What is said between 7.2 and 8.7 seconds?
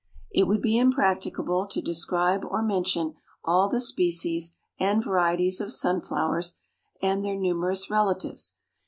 their numerous relatives.